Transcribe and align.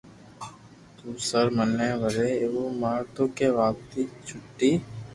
تو 0.97 1.07
سر 1.27 1.45
مني 1.55 1.89
وري 2.01 2.27
ايوُ 2.41 2.61
مارتو 2.81 3.23
ڪي 3.37 3.47
واپسي 3.59 4.03
ڇوتي 4.25 4.71